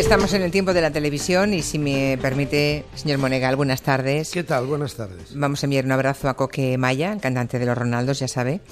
[0.00, 4.30] Estamos en el tiempo de la televisión y si me permite, señor Monegal, buenas tardes.
[4.30, 4.64] ¿Qué tal?
[4.64, 5.36] Buenas tardes.
[5.36, 8.62] Vamos a enviar un abrazo a Coque Maya, cantante de Los Ronaldos, ya sabe,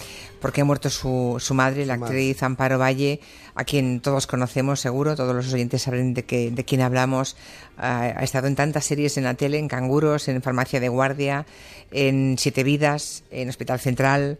[0.41, 3.21] porque ha muerto su, su madre, la actriz Amparo Valle,
[3.54, 7.37] a quien todos conocemos seguro, todos los oyentes saben de, que, de quién hablamos.
[7.76, 11.45] Ha, ha estado en tantas series en la tele, en Canguros, en Farmacia de Guardia,
[11.90, 14.38] en Siete Vidas, en Hospital Central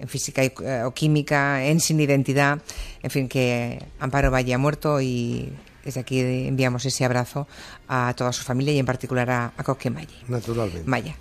[0.00, 2.62] en física y, eh, o química, en sin identidad,
[3.02, 5.52] en fin, que Amparo Valle ha muerto y
[5.84, 7.46] desde aquí enviamos ese abrazo
[7.88, 10.08] a toda su familia y en particular a, a Coque Maya.
[10.28, 10.82] Naturalmente.
[10.88, 11.16] Maya.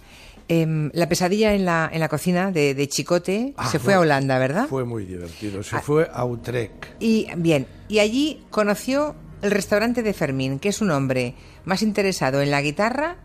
[0.47, 3.99] Em, la pesadilla en la, en la cocina de, de Chicote Ah, se fue a
[3.99, 4.67] Holanda, ¿verdad?
[4.67, 5.61] Fue muy divertido.
[5.61, 5.81] Se Ah.
[5.81, 6.85] fue a Utrecht.
[6.99, 12.41] Y bien, y allí conoció el restaurante de Fermín, que es un hombre más interesado
[12.41, 13.17] en la guitarra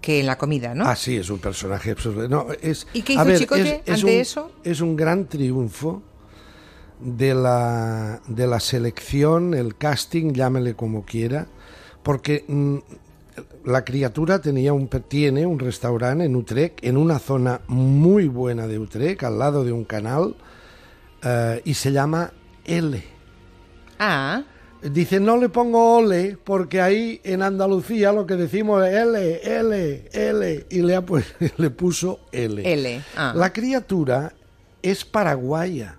[0.00, 0.84] que en la comida, ¿no?
[0.84, 2.28] Ah, sí, es un personaje absurdo.
[2.28, 4.50] No, es, ¿Y qué hizo Chicote ante un, eso?
[4.64, 6.02] Es un gran triunfo
[7.02, 11.46] de la, de la selección, el casting, llámele como quiera,
[12.02, 12.76] porque mm,
[13.64, 18.78] la criatura tenía un, tiene un restaurante en Utrecht, en una zona muy buena de
[18.78, 20.36] Utrecht, al lado de un canal,
[21.22, 22.32] eh, y se llama
[22.64, 23.02] L.
[23.98, 24.42] Ah,
[24.82, 30.08] Dice, no le pongo ole, porque ahí en Andalucía lo que decimos es L, L,
[30.12, 31.22] L, y le, ha pu-
[31.56, 32.60] le puso L.
[32.72, 33.00] L.
[33.16, 33.32] Ah.
[33.36, 34.32] La criatura
[34.82, 35.98] es paraguaya,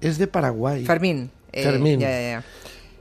[0.00, 1.30] es de Paraguay, Fermín.
[1.52, 2.00] eh, Fermín.
[2.00, 2.44] ya, ya, ya.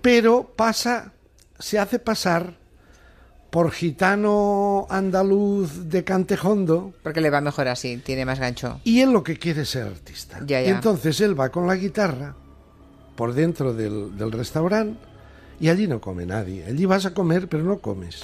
[0.02, 1.14] pero pasa,
[1.58, 2.58] se hace pasar
[3.50, 8.80] por gitano andaluz de Cantejondo, Porque le va mejor así, tiene más gancho.
[8.84, 10.40] y él lo que quiere es ser artista.
[10.46, 10.70] Ya, ya.
[10.70, 12.36] entonces él va con la guitarra
[13.16, 15.00] por dentro del, del restaurante
[15.60, 16.64] y allí no come nadie.
[16.66, 18.22] Allí vas a comer, pero no comes.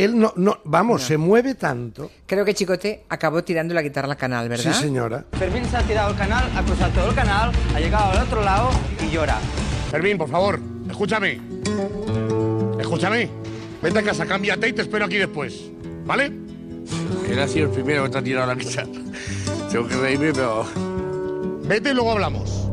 [0.00, 2.10] Él no, no vamos, se mueve tanto.
[2.26, 4.72] Creo que Chicote acabó tirando la guitarra al canal, ¿verdad?
[4.72, 5.26] Sí, señora.
[5.32, 8.42] Fermín se ha tirado el canal, ha cruzado todo el canal, ha llegado al otro
[8.42, 8.70] lado
[9.06, 9.38] y llora.
[9.90, 11.38] Fermín, por favor, escúchame.
[12.80, 13.28] Escúchame.
[13.82, 15.70] Vete a casa, cámbiate y te espero aquí después.
[16.06, 16.32] ¿Vale?
[17.28, 18.88] Él ha sido el primero que te ha tirado la guitarra.
[19.70, 20.64] Tengo que reírme, pero...
[21.64, 22.69] Vete y luego hablamos.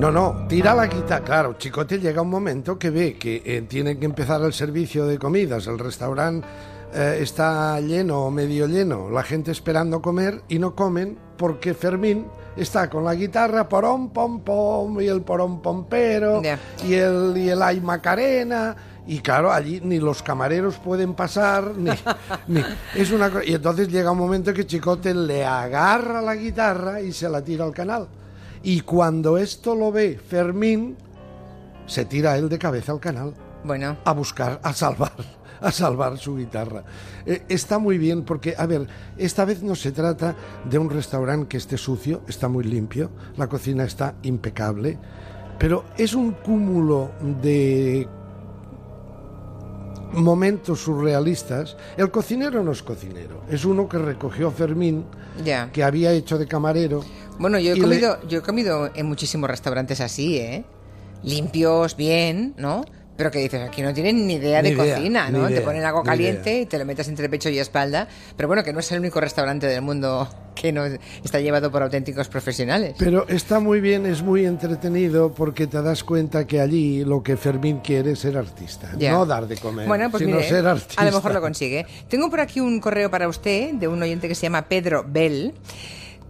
[0.00, 1.22] No, no, tira la guitarra.
[1.24, 5.18] Claro, Chicote llega un momento que ve que eh, tiene que empezar el servicio de
[5.18, 5.66] comidas.
[5.66, 6.46] El restaurante
[6.94, 12.26] eh, está lleno o medio lleno, la gente esperando comer y no comen porque Fermín
[12.56, 16.40] está con la guitarra, porón, pom, pom, y el porón pompero,
[16.86, 18.74] y el, y el ay macarena.
[19.06, 21.90] Y claro, allí ni los camareros pueden pasar, ni,
[22.48, 27.12] ni- es una Y entonces llega un momento que Chicote le agarra la guitarra y
[27.12, 28.08] se la tira al canal.
[28.62, 30.96] Y cuando esto lo ve Fermín,
[31.86, 33.34] se tira él de cabeza al canal
[33.64, 35.12] Bueno, a buscar, a salvar,
[35.60, 36.84] a salvar su guitarra.
[37.26, 40.36] Eh, está muy bien porque, a ver, esta vez no se trata
[40.68, 44.98] de un restaurante que esté sucio, está muy limpio, la cocina está impecable,
[45.58, 47.10] pero es un cúmulo
[47.42, 48.08] de
[50.12, 51.76] momentos surrealistas.
[51.96, 55.04] El cocinero no es cocinero, es uno que recogió Fermín,
[55.72, 57.02] que había hecho de camarero.
[57.40, 60.64] Bueno, yo he, y le- comido, yo he comido en muchísimos restaurantes así, ¿eh?
[61.22, 62.84] Limpios, bien, ¿no?
[63.16, 65.46] Pero que dices, aquí no tienen ni idea Ni de idea, cocina, ¿no?
[65.46, 66.62] Te idea, ponen algo caliente idea.
[66.62, 68.08] y te lo metes entre pecho y espalda.
[68.36, 71.82] Pero bueno, que no es el único restaurante del mundo que no está llevado por
[71.82, 72.94] auténticos profesionales.
[72.98, 77.36] Pero está muy bien, es muy entretenido porque te das cuenta que allí lo que
[77.36, 79.12] Fermín quiere es ser artista, Ya.
[79.12, 81.02] no dar de comer, Bueno, pues sino mire, ser artista.
[81.02, 81.84] a lo mejor lo consigue.
[82.08, 85.52] Tengo por aquí un correo para usted de un oyente que se llama Pedro Bell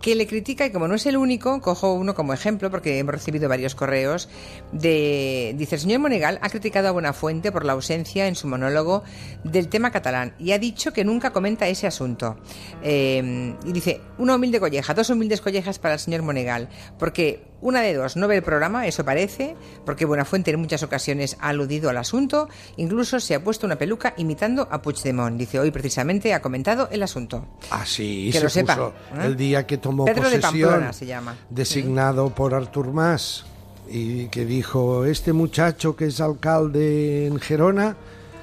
[0.01, 3.15] que le critica y como no es el único, cojo uno como ejemplo porque hemos
[3.15, 4.29] recibido varios correos
[4.73, 9.03] de dice el señor Monegal ha criticado a Buenafuente por la ausencia en su monólogo
[9.45, 12.37] del tema catalán y ha dicho que nunca comenta ese asunto.
[12.83, 16.69] Eh, y dice, una humilde colleja, dos humildes collejas para el señor Monegal,
[16.99, 21.37] porque una de dos no ve el programa, eso parece, porque Buenafuente en muchas ocasiones
[21.41, 25.37] ha aludido al asunto, incluso se ha puesto una peluca imitando a Puigdemont.
[25.39, 27.47] Dice, hoy precisamente ha comentado el asunto.
[27.71, 29.27] Ah, sí, Que se lo sepa, puso ¿eh?
[29.27, 31.37] el día que tomó Pedro de posesión, Pamplona se llama.
[31.51, 33.45] designado por Artur Mas,
[33.89, 37.97] y que dijo, este muchacho que es alcalde en Gerona,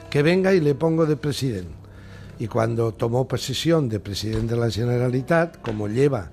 [0.10, 1.72] que venga y le pongo de presidente.
[2.40, 6.30] Y cuando tomó posesión de presidente de la Generalitat, como lleva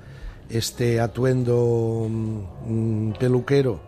[0.50, 3.81] este atuendo mm, mm, peluquero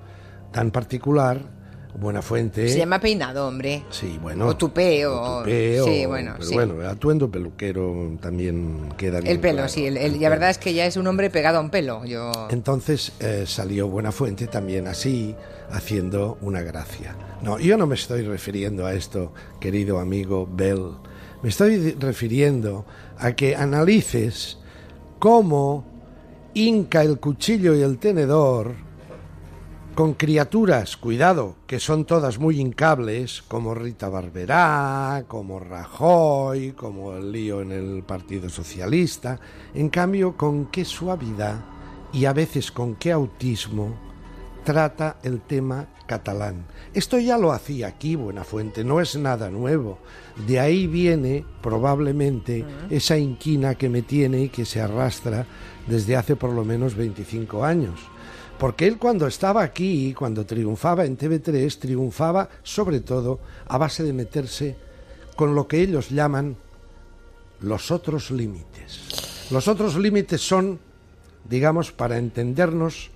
[0.53, 1.57] tan particular,
[1.99, 2.69] Buenafuente...
[2.69, 3.83] Se llama peinado, hombre.
[3.89, 4.49] Sí, bueno.
[4.49, 6.55] O tupé, o- tupé, sí, bueno, pero sí.
[6.55, 9.33] bueno, atuendo peluquero también queda bien.
[9.33, 9.69] El pelo, claro.
[9.71, 9.87] sí.
[9.87, 12.05] El, la verdad es que ya es un hombre pegado a un pelo.
[12.05, 12.31] Yo...
[12.51, 15.35] Entonces eh, salió Buenafuente también así,
[15.71, 17.17] haciendo una gracia.
[17.43, 20.91] No, yo no me estoy refiriendo a esto, querido amigo Bell.
[21.43, 22.85] Me estoy refiriendo
[23.19, 24.59] a que analices
[25.19, 25.96] cómo
[26.57, 28.75] hinca el cuchillo y el tenedor
[29.95, 37.31] con criaturas, cuidado, que son todas muy hincables, como Rita Barberá, como Rajoy, como el
[37.31, 39.39] lío en el Partido Socialista,
[39.75, 41.63] en cambio, con qué suavidad
[42.11, 43.95] y a veces con qué autismo
[44.67, 46.67] trata el tema catalán.
[46.93, 49.99] Esto ya lo hacía aquí Buenafuente, no es nada nuevo.
[50.45, 55.47] De ahí viene probablemente esa inquina que me tiene y que se arrastra
[55.87, 58.01] desde hace por lo menos 25 años.
[58.59, 64.13] Porque él cuando estaba aquí, cuando triunfaba en TV3, triunfaba sobre todo a base de
[64.13, 64.77] meterse
[65.37, 66.57] con lo que ellos llaman
[67.61, 69.47] los otros límites.
[69.53, 70.81] Los otros límites son,
[71.49, 73.11] digamos, para entendernos,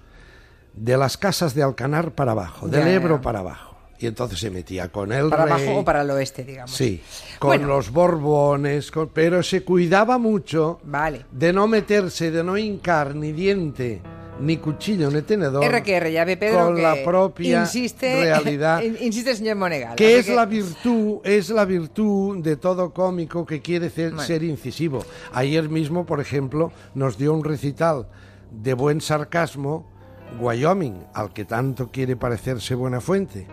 [0.81, 2.93] de las casas de Alcanar para abajo, del Ya, ya.
[2.95, 3.77] Ebro para abajo.
[3.99, 6.71] Y entonces se metía con el Para rey, abajo o para el oeste, digamos.
[6.75, 7.03] Sí,
[7.39, 7.69] con Bueno.
[7.69, 11.27] los Borbones, con- pero se cuidaba mucho Vale.
[11.31, 14.01] de no meterse, de no hincar ni diente,
[14.41, 15.63] ni cuchillo, ni tenedor.
[15.63, 18.81] R que R, ya ve Pedro con que la propia insiste, realidad.
[18.85, 19.97] in- insiste el señor Monegal.
[19.97, 24.23] que es la virtud, es la virtud de todo cómico que quiere ser, Bueno.
[24.27, 25.05] ser incisivo.
[25.35, 28.07] Ayer mismo, por ejemplo, nos dio un recital
[28.51, 29.91] de buen sarcasmo
[30.39, 33.47] Wyoming, al que tanto quiere parecerse Buenafuente.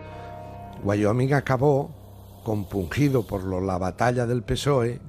[0.84, 1.90] Wyoming acabó,
[2.44, 5.00] compungido por lo- la batalla del PSOE,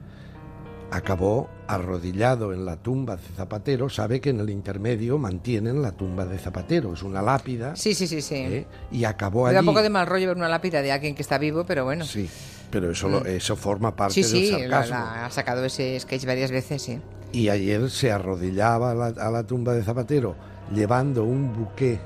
[0.92, 3.90] acabó arrodillado en la tumba de Zapatero.
[3.90, 7.76] Sabe que en el intermedio mantienen la tumba de Zapatero, es una lápida.
[7.76, 8.36] Sí, sí, sí, sí.
[8.36, 8.66] ¿eh?
[8.92, 9.56] Y acabó Me allí.
[9.56, 11.84] da un poco de mal rollo ver una lápida de alguien que está vivo, pero
[11.86, 12.04] bueno.
[12.06, 12.28] Sí,
[12.72, 14.96] pero eso, lo- eso forma parte Sí, sí, del sarcasmo.
[14.96, 17.00] la- ha sacado ese sketch varias veces, sí.
[17.32, 20.36] Y ayer se arrodillaba a la, tumba de Zapatero
[20.74, 22.00] llevando un buqué,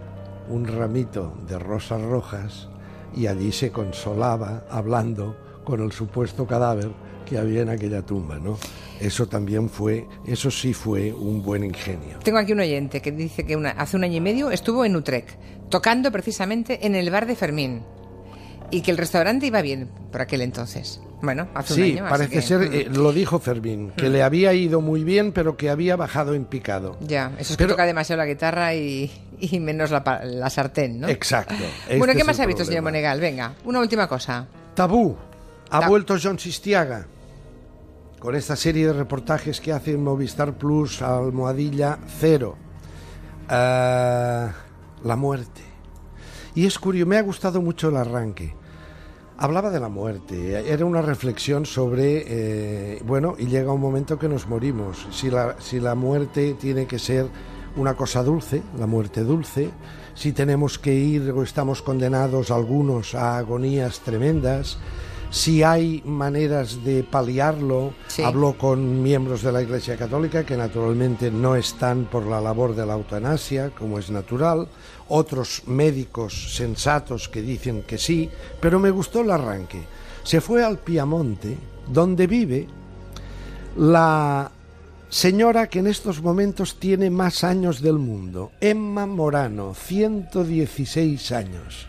[0.49, 2.67] un ramito de rosas rojas
[3.15, 6.91] y allí se consolaba hablando con el supuesto cadáver
[7.25, 8.57] que había en aquella tumba, ¿no?
[8.99, 12.19] Eso también fue, eso sí fue un buen ingenio.
[12.23, 15.29] Tengo aquí un oyente que dice que hace un año y medio estuvo en Utrecht,
[15.69, 17.83] tocando precisamente en el bar de Fermín.
[18.71, 21.01] Y que el restaurante iba bien por aquel entonces.
[21.23, 22.09] Bueno, hace Sí, un año.
[22.09, 25.55] parece que, ser, mm, eh, lo dijo Fermín, que le había ido muy bien, pero
[25.55, 26.97] que había bajado en picado.
[26.99, 29.09] Ya, eso es que toca demasiado la guitarra y,
[29.39, 31.07] y menos la, sartén, ¿no?
[31.07, 31.55] Exacto.
[31.87, 32.83] bueno, este ¿qué más ha visto, señor.
[32.83, 33.21] Monegal?
[33.21, 34.45] Venga, una última cosa.
[34.75, 35.15] Tabú.
[35.69, 37.07] Ha vuelto John Sistiaga
[38.19, 42.57] con esta serie de reportajes que hace en Movistar Plus, Almohadilla Cero.
[43.47, 44.51] Ah,
[45.03, 45.61] la muerte.
[46.53, 48.53] Y es curioso, me ha gustado mucho el arranque.
[49.37, 54.29] Hablaba de la muerte, era una reflexión sobre, eh, bueno, y llega un momento que
[54.29, 55.07] nos morimos.
[55.11, 57.27] Si la, si la muerte tiene que ser
[57.75, 59.71] una cosa dulce, la muerte dulce,
[60.13, 64.77] si tenemos que ir o estamos condenados algunos a agonías tremendas,
[65.33, 67.95] si hay maneras de paliarlo.
[68.07, 68.21] Sí.
[68.21, 72.85] Habló con miembros de la Iglesia Católica que naturalmente no están por la labor de
[72.85, 74.67] la eutanasia, como es natural,
[75.09, 78.29] otros médicos sensatos que dicen que sí,
[78.61, 79.81] pero me gustó el arranque.
[80.21, 81.57] Se fue al Piamonte,
[81.87, 82.67] donde vive
[83.75, 84.51] la
[85.09, 91.87] señora que en estos momentos tiene más años del mundo, Emma Morano, 116 años.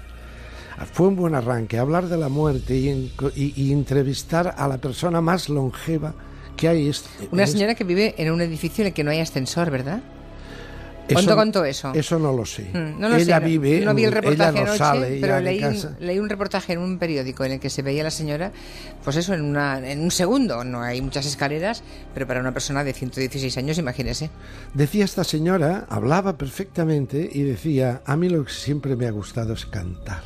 [0.92, 4.78] Fue un buen arranque, hablar de la muerte y, en- y- y entrevistar a la
[4.78, 6.14] persona más longeva
[6.56, 6.88] que hay.
[6.88, 10.00] est- Una señora que vive en un edificio en el que no hay ascensor, ¿verdad?
[11.06, 11.92] Eso- ¿Cuánto contó eso?
[11.94, 12.62] Eso no lo sé.
[12.72, 15.18] Mm, no lo ella sé, no- vive, no vi el ella reportaje no anoche, sale
[15.20, 15.94] pero leí casa.
[16.00, 18.52] leí un reportaje en un periódico en el que se veía a la señora,
[19.04, 20.64] pues eso, en, una, en un segundo.
[20.64, 21.82] No hay muchas escaleras,
[22.14, 24.30] pero para una persona de 116 años, imagínese.
[24.72, 29.52] Decía esta señora, hablaba perfectamente y decía, a mí lo que siempre me ha gustado
[29.52, 30.22] es cantar.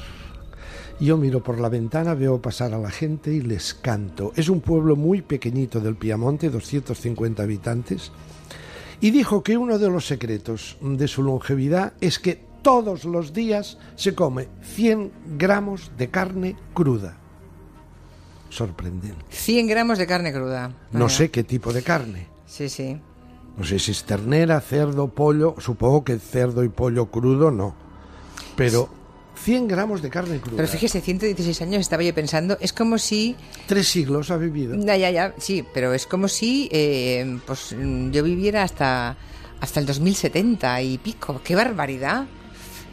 [1.00, 4.32] Yo miro por la ventana, veo pasar a la gente y les canto.
[4.34, 8.10] Es un pueblo muy pequeñito del Piamonte, 250 habitantes,
[9.00, 13.78] y dijo que uno de los secretos de su longevidad es que todos los días
[13.94, 17.16] se come 100 gramos de carne cruda.
[18.50, 19.24] Sorprendente.
[19.28, 20.68] 100 gramos de carne cruda.
[20.90, 21.16] No Vaya.
[21.16, 22.26] sé qué tipo de carne.
[22.46, 23.00] Sí, sí.
[23.56, 25.54] No sé si es ternera, cerdo, pollo.
[25.58, 27.74] Supongo que cerdo y pollo crudo no.
[28.56, 28.88] Pero
[29.45, 30.57] 100 gramos de carne cruda.
[30.57, 33.37] Pero fíjese, 116 años estaba yo pensando, es como si...
[33.66, 34.76] Tres siglos ha vivido.
[34.76, 37.75] Ya, ya, ya, sí, pero es como si eh, pues,
[38.11, 39.16] yo viviera hasta,
[39.61, 41.40] hasta el 2070 y pico.
[41.42, 42.26] ¡Qué barbaridad!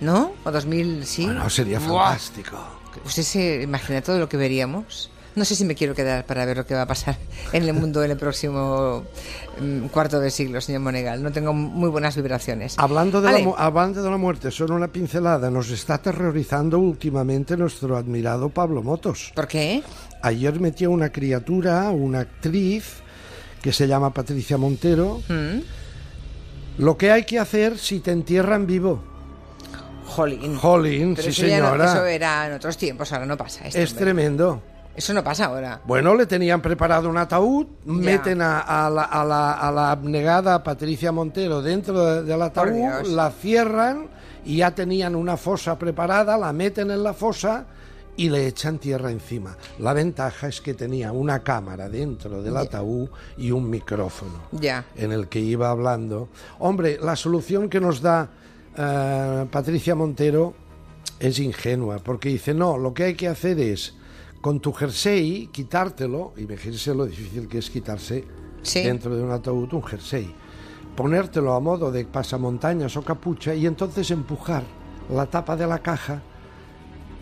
[0.01, 0.33] ¿No?
[0.43, 1.25] O 2000, sí.
[1.25, 2.09] Bueno, sería Buah.
[2.09, 2.57] fantástico.
[3.05, 5.09] ¿Usted se imagina todo lo que veríamos?
[5.35, 7.17] No sé si me quiero quedar para ver lo que va a pasar
[7.51, 9.03] en el mundo en el próximo
[9.59, 11.21] mm, cuarto de siglo, señor Monegal.
[11.21, 12.75] No tengo muy buenas vibraciones.
[12.77, 15.49] Hablando de, la, hablando de la muerte, solo una pincelada.
[15.49, 19.33] Nos está aterrorizando últimamente nuestro admirado Pablo Motos.
[19.35, 19.83] ¿Por qué?
[20.21, 22.95] Ayer metió una criatura, una actriz,
[23.61, 25.21] que se llama Patricia Montero.
[25.27, 25.59] ¿Mm?
[26.81, 29.03] Lo que hay que hacer si te entierran vivo.
[30.05, 30.55] Jolín.
[30.55, 31.91] Jolín, Pero sí eso ya no- señora.
[31.93, 33.67] eso era en otros tiempos, ahora no pasa.
[33.67, 33.93] Es hombre.
[34.05, 34.61] tremendo.
[34.95, 35.81] Eso no pasa ahora.
[35.85, 40.63] Bueno, le tenían preparado un ataúd, meten a, a la, a la- a la abnegada
[40.63, 43.09] Patricia Montero dentro de- del ataúd, Dios.
[43.09, 44.07] la cierran
[44.45, 47.65] y ya tenían una fosa preparada, la meten en la fosa
[48.17, 49.57] y le echan tierra encima.
[49.79, 54.85] La ventaja es que tenía una cámara dentro del ataúd y un micrófono Ya.
[54.95, 56.29] en el que iba hablando.
[56.59, 58.29] Hombre, la solución que nos da
[58.77, 60.53] eh, Patricia Montero
[61.19, 63.93] es ingenua, porque dice, no, lo que hay que hacer es,
[64.45, 68.23] con tu jersey, quitártelo, imagínense lo difícil que es quitarse
[68.61, 68.83] Sí.
[68.83, 70.31] dentro de un ataúd un jersey,
[70.95, 74.61] ponértelo a modo de pasamontañas o capucha y entonces empujar
[75.09, 76.21] la tapa de la caja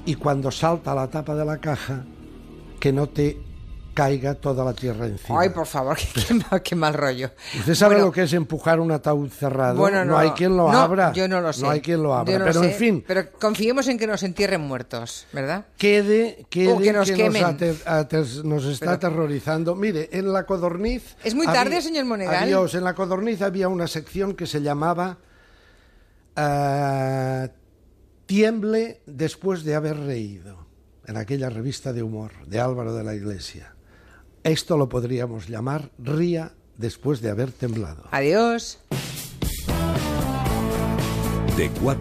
[0.06, 2.04] y cuando salta la tapa de la caja,
[2.78, 3.42] que no te
[3.94, 5.40] caiga toda la tierra encima.
[5.42, 5.98] Ay, por favor,
[6.28, 7.32] qué, mal, qué mal rollo.
[7.60, 9.76] ¿Usted sabe Bueno, lo que es empujar un ataúd cerrado?
[9.78, 11.12] Bueno, no, hay quien lo no, abra.
[11.14, 11.62] Yo no lo sé.
[11.62, 12.32] No hay quien lo abra.
[12.34, 15.66] Yo no lo pero en sé, fin, Pero confiemos en que nos entierren muertos, ¿verdad?
[15.78, 17.44] quede, quede O que nos quemen.
[17.46, 19.76] ate- ate- nos está Pero- aterrorizando.
[19.76, 21.16] Mire, en la codorniz.
[21.24, 22.44] Es muy tarde, señor Monegal.
[22.44, 22.74] Adiós.
[22.76, 25.18] En la codorniz había una sección que se llamaba
[26.36, 27.48] ah,
[28.26, 30.64] Tiemble después de haber reído.
[31.06, 33.76] En aquella revista de humor de Álvaro de la Iglesia.
[34.44, 38.04] Esto lo podríamos llamar Ría después de haber temblado.
[38.12, 38.78] Adiós.
[41.56, 41.92] De 4